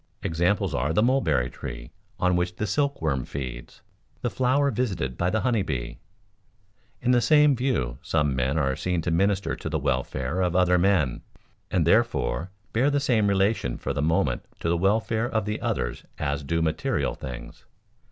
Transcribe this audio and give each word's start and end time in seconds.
Examples 0.23 0.73
are 0.73 0.93
the 0.93 1.03
mulberry 1.03 1.47
tree 1.47 1.91
on 2.19 2.35
which 2.35 2.55
the 2.55 2.65
silkworm 2.65 3.23
feeds, 3.23 3.83
the 4.23 4.31
flower 4.31 4.71
visited 4.71 5.15
by 5.15 5.29
the 5.29 5.41
honey 5.41 5.61
bee. 5.61 5.99
In 7.03 7.11
the 7.11 7.21
same 7.21 7.55
view 7.55 7.99
some 8.01 8.35
men 8.35 8.57
are 8.57 8.75
seen 8.75 9.03
to 9.03 9.11
minister 9.11 9.55
to 9.55 9.69
the 9.69 9.77
welfare 9.77 10.41
of 10.41 10.55
other 10.55 10.79
men 10.79 11.21
and 11.69 11.85
therefore 11.85 12.49
bear 12.73 12.89
the 12.89 12.99
same 12.99 13.27
relation 13.27 13.77
for 13.77 13.93
the 13.93 14.01
moment 14.01 14.43
to 14.59 14.69
the 14.69 14.75
welfare 14.75 15.29
of 15.29 15.45
the 15.45 15.61
others 15.61 16.03
as 16.17 16.43
do 16.43 16.63
material 16.63 17.13
things. 17.13 17.65